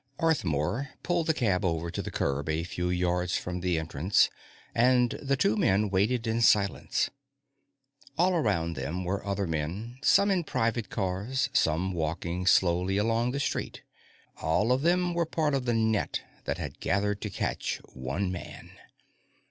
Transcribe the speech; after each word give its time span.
Arthmore 0.17 0.89
pulled 1.03 1.27
the 1.27 1.33
cab 1.35 1.63
over 1.63 1.91
to 1.91 2.01
the 2.01 2.09
curb 2.09 2.49
a 2.49 2.63
few 2.63 2.89
yards 2.89 3.37
from 3.37 3.59
the 3.59 3.77
entrance 3.77 4.31
and 4.73 5.11
the 5.21 5.37
two 5.37 5.55
men 5.55 5.91
waited 5.91 6.25
in 6.25 6.41
silence. 6.41 7.11
All 8.17 8.33
around 8.33 8.73
them 8.75 9.03
were 9.03 9.23
other 9.23 9.45
men, 9.45 9.99
some 10.01 10.31
in 10.31 10.43
private 10.43 10.89
cars, 10.89 11.51
some 11.53 11.93
walking 11.93 12.47
slowly 12.47 12.97
along 12.97 13.29
the 13.29 13.39
street. 13.39 13.83
All 14.41 14.71
of 14.71 14.81
them 14.81 15.13
were 15.13 15.27
part 15.27 15.53
of 15.53 15.65
the 15.65 15.75
net 15.75 16.21
that 16.45 16.57
had 16.57 16.79
gathered 16.79 17.21
to 17.21 17.29
catch 17.29 17.77
one 17.93 18.31
man. 18.31 18.71